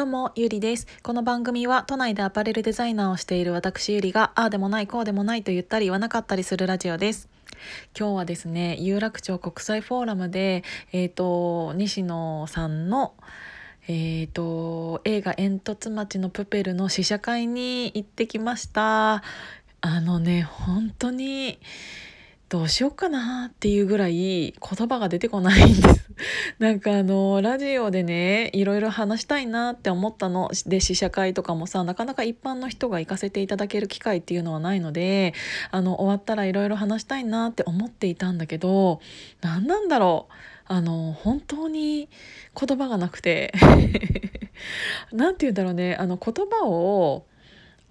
[0.00, 0.86] どうも、ゆりです。
[1.02, 7.28] この番組は都内でアパレルデザイナーをしている私ゆりが、ああでもない、こうでもないと言ったり言わなかったりするラジオです。
[7.94, 13.12] 今日はですね、有楽町国際フォーラムで、えっ、ー、と、西野さんの、
[13.88, 19.22] えーと、映画「煙突町のプペル」の試写会に行ってきました
[19.82, 21.58] あのね本当に
[22.50, 24.52] どうしようかなっていうぐらい言
[24.88, 26.10] 葉が出てこないんです。
[26.58, 30.50] なんかあのラジオでねいろいろ話したいなって思ったの。
[30.66, 35.32] で試写会とかもさなかなか一般の人が行かせていただける機会っていうのはないので
[35.70, 39.00] あの終わったらいろいろ話したいなって思っていたんだけど
[39.42, 40.32] 何なんだろう。
[40.66, 42.08] あの本当に
[42.60, 43.52] 言葉がなくて。
[45.12, 45.94] 何て言うんだろうね。
[45.94, 47.24] あの言葉を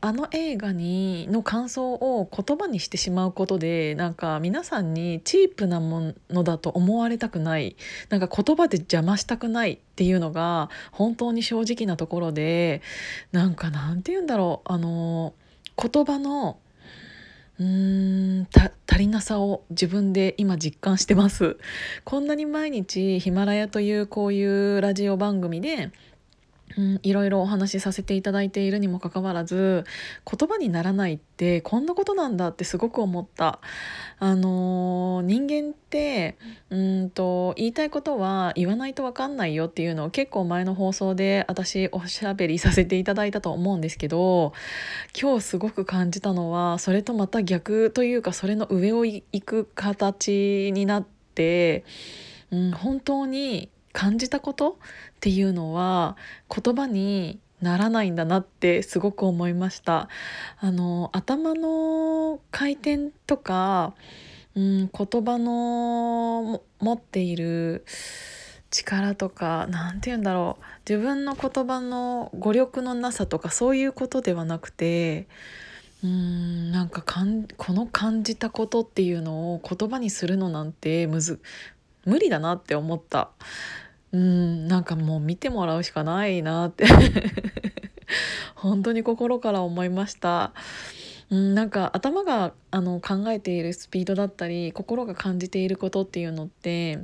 [0.00, 7.76] あの映画にの感想を言葉にしてしまうことでなんか皆さんにチープなものだと思われたくない。
[8.08, 12.80] なんか言葉で邪魔したくないっていうのが本当に正直なところで
[13.32, 14.72] なんかなんて言うんだろう。
[14.72, 15.34] あの
[15.76, 16.58] 言葉の
[17.58, 21.56] うーん足りなさを自分で今実感してます。
[22.04, 25.90] こんなに毎日ヒマラヤというこういうラジオ番組で
[27.02, 29.84] いろいろお話しさせていただいているにもかかわらず
[30.30, 33.60] 言葉にならないってこんなことなんだってすごく思った。
[34.20, 36.36] あのー、人間って
[36.70, 44.52] うんと言いたいことは言わないと分かんないよっていうのを結構前の放送で私おしゃべりさせていただいたと思うんですけど
[45.20, 51.84] 今日すごく感じたのはそれとまた逆というかそれの上を行く形になって、
[52.50, 54.74] うん、本当に感じたことっ
[55.20, 56.16] ていうのは
[56.54, 60.08] 言葉にならないんだなってすごく思いました。
[60.60, 63.94] あの頭の回転とか、
[64.54, 67.84] うん、言葉の持っている
[68.70, 70.64] 力とか何て言うんだろう。
[70.88, 75.26] 自分の言葉の語力のなさとかそういうことではなくて
[76.02, 81.40] うんなんかかんこの感じたことっていうのを言葉にするのなんてむず
[82.08, 83.30] 無理だなって思った。
[84.12, 86.86] うんなんかもう見てもらうしかないなって
[88.56, 90.52] 本当に心から思いました。
[91.30, 97.00] うん、なんか頭があの考えているスピードだったり心が感じていることっていうのって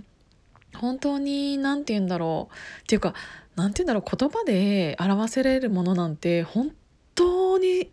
[0.74, 3.14] 本当に何て言うんだろうっていうか
[3.54, 6.72] 何て言うんだろう言葉で表せれるものなんて本
[7.14, 7.90] 当に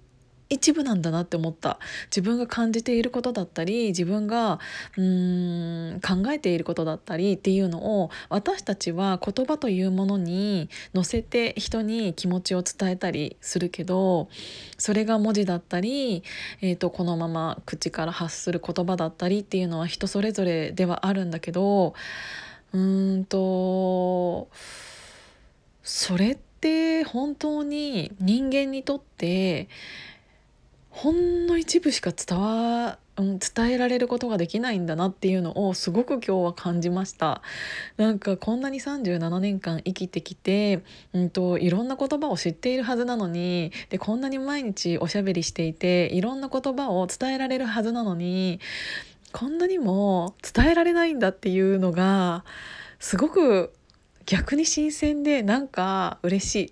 [0.51, 1.79] 一部なんだなって思った。
[2.07, 4.59] 自分が感じていることだったり自分が
[4.97, 14.29] うーん考えていることだったりっていうのを私たちは言葉というものに乗せて人に気持ちを伝えたりするけど
[14.77, 16.23] それが文字だったり、
[16.61, 21.93] えーと、このまま口から発する言葉だったりっていうのは人それぞれではあるんだけど
[22.73, 24.49] うーんと
[25.83, 29.67] それって本当に人間にとって
[30.91, 37.41] ほんの一部しか伝わ、伝えられることができないんだなっていうのをすごく今日は感じました
[37.97, 48.59] なんかこんなに37年間生きてきて、うんと、いろんな言葉を知っているはずなのにでこんなに毎日おしゃべりしていていろんな言葉を伝えられるはずなのに
[49.31, 52.43] こんなにも伝えられないんだっていうのが
[52.99, 53.73] すごく
[54.25, 56.69] 逆に新鮮でなんか嬉し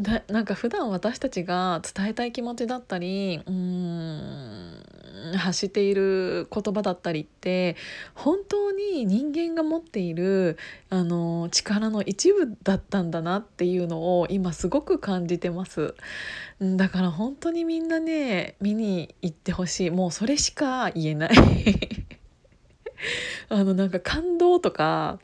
[0.00, 4.82] だなんか普段私たちが伝えたい気持ちだったりうん
[5.36, 7.76] 発している言葉だったりって
[8.14, 10.58] 本当に人間が持っている
[10.90, 15.94] あの力の一部だったんだなっていうのを今すごく感じてます。
[16.60, 19.90] だから本当にみんなね見に行ってほしい。
[19.90, 21.30] もうそれしか言えない。
[23.48, 25.18] あのなんか感動とか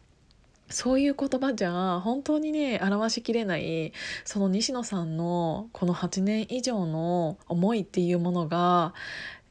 [0.70, 3.92] そういう言葉じゃ本当にね表しきれない
[4.24, 8.94] その西野さんのこの8年以上の思いっていうものが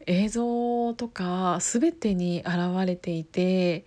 [0.05, 3.85] 映像とか全てに現れていて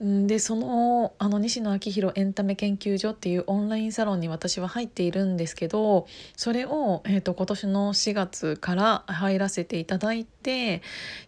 [0.00, 6.06] でそのあの西野昭弘エンタメ研究所っていうオンラインサロンに私は入っているんですけど
[6.38, 10.80] それを、えーと、今年の4月から入らせていただいて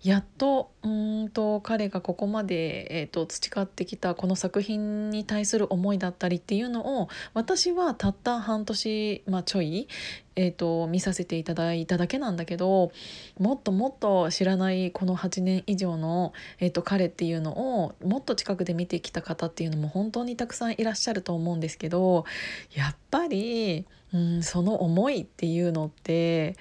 [0.02, 9.86] やっとうんと彼がここまで、えーと、培ってきたこの作品に対する思いだったりっていうのを私はたった半年、まあ、ちょい
[10.36, 12.92] えーと、見させていただいただけなんだけど
[13.38, 22.24] もっともっと知らないこの8年以上の、えーと、彼っていうのをもっと近くで見てきた方っていうのも本当にたくさんいらっしゃると思うんですけど
[22.74, 26.56] やっぱり、うん、その思いっていうのって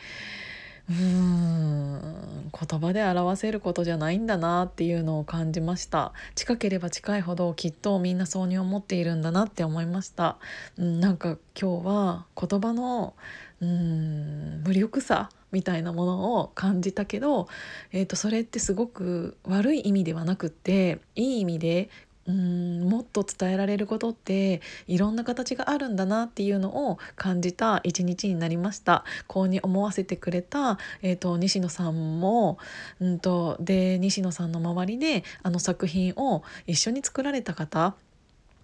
[0.90, 6.12] うん言葉で表せることじゃないんだなっていうのを感じました。
[6.36, 10.38] 近ければ近いほどきっとみんなそうに思っているんだなって思いました、
[10.78, 13.14] うん、なんか今日は言葉の
[13.62, 17.48] うん無力さみたいなものを感じたけど、
[17.92, 21.90] えー、とそれってすごく悪い意味ではなくっていい意味で
[22.28, 29.04] うんもっと伝えられることっていろんな形があるんだなっていうのを感じた一日になりました。
[29.28, 32.58] こうに思わせてくれた、えーと、西野さんも、
[33.00, 37.96] うんとで西野さんの周りであの作品を一緒に作られた方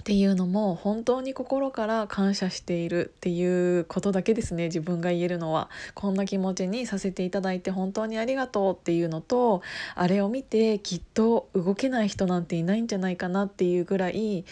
[0.08, 5.70] っていうのも本当に心から感謝しているっていうことだけですね自分が言えるのは。
[5.96, 9.62] こんな気持ちにさせていただいて本当にありがとうっていうのと
[9.96, 14.46] あれを見てきっと動けない人なんていないんじゃないかなっていうぐらい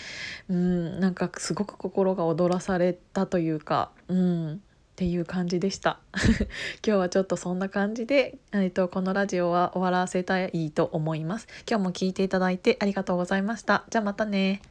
[0.50, 4.58] うんなんかすごく心が躍らされたというかうんっ
[4.98, 6.00] ていう感じでした。
[6.86, 11.48] 今日はちょっとそんな感じで、えーと、このラジオは終わらせたいと思います。
[11.66, 13.86] 今日も聞いていただいてありがとうございました。
[13.90, 14.62] じゃあまたね。